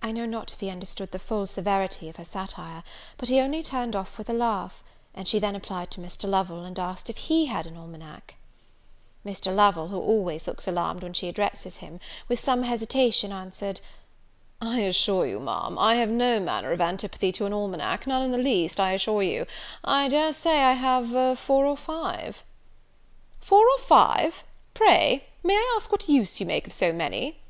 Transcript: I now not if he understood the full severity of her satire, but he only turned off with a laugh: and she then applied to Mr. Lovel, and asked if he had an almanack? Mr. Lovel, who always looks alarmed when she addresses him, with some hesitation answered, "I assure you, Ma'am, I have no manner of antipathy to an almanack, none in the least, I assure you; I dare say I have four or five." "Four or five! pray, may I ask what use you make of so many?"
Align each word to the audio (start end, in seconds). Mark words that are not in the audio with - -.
I 0.00 0.10
now 0.12 0.24
not 0.24 0.54
if 0.54 0.60
he 0.60 0.70
understood 0.70 1.12
the 1.12 1.18
full 1.18 1.46
severity 1.46 2.08
of 2.08 2.16
her 2.16 2.24
satire, 2.24 2.82
but 3.18 3.28
he 3.28 3.40
only 3.40 3.62
turned 3.62 3.94
off 3.94 4.16
with 4.16 4.30
a 4.30 4.32
laugh: 4.32 4.82
and 5.14 5.28
she 5.28 5.38
then 5.38 5.54
applied 5.54 5.90
to 5.90 6.00
Mr. 6.00 6.26
Lovel, 6.26 6.64
and 6.64 6.78
asked 6.78 7.10
if 7.10 7.18
he 7.18 7.44
had 7.44 7.66
an 7.66 7.76
almanack? 7.76 8.36
Mr. 9.26 9.54
Lovel, 9.54 9.88
who 9.88 9.98
always 10.00 10.46
looks 10.46 10.66
alarmed 10.66 11.02
when 11.02 11.12
she 11.12 11.28
addresses 11.28 11.76
him, 11.76 12.00
with 12.26 12.40
some 12.40 12.62
hesitation 12.62 13.30
answered, 13.30 13.82
"I 14.62 14.80
assure 14.80 15.26
you, 15.26 15.40
Ma'am, 15.40 15.78
I 15.78 15.96
have 15.96 16.08
no 16.08 16.40
manner 16.40 16.72
of 16.72 16.80
antipathy 16.80 17.30
to 17.32 17.44
an 17.44 17.52
almanack, 17.52 18.06
none 18.06 18.22
in 18.22 18.30
the 18.30 18.38
least, 18.38 18.80
I 18.80 18.92
assure 18.92 19.22
you; 19.22 19.44
I 19.84 20.08
dare 20.08 20.32
say 20.32 20.62
I 20.62 20.72
have 20.72 21.38
four 21.38 21.66
or 21.66 21.76
five." 21.76 22.42
"Four 23.40 23.68
or 23.68 23.78
five! 23.80 24.42
pray, 24.72 25.26
may 25.44 25.52
I 25.54 25.74
ask 25.76 25.92
what 25.92 26.08
use 26.08 26.40
you 26.40 26.46
make 26.46 26.66
of 26.66 26.72
so 26.72 26.94
many?" 26.94 27.40